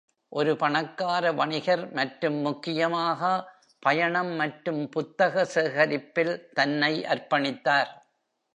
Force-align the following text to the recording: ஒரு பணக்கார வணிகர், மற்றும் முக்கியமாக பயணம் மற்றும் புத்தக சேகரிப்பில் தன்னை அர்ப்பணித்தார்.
ஒரு 0.31 0.51
பணக்கார 0.55 1.31
வணிகர், 1.31 1.83
மற்றும் 1.93 2.37
முக்கியமாக 2.41 3.21
பயணம் 3.83 4.31
மற்றும் 4.33 4.81
புத்தக 4.89 5.45
சேகரிப்பில் 5.45 6.33
தன்னை 6.53 6.93
அர்ப்பணித்தார். 7.05 7.91